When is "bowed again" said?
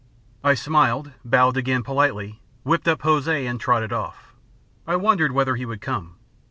1.23-1.83